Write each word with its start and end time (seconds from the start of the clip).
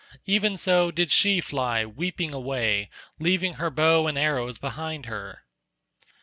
Even 0.25 0.57
so 0.57 0.89
did 0.89 1.11
she 1.11 1.39
fly 1.39 1.85
weeping 1.85 2.33
away, 2.33 2.89
leaving 3.19 3.53
her 3.61 3.69
bow 3.69 4.07
and 4.07 4.17
arrows 4.17 4.57
behind 4.57 5.05
her. 5.05 5.43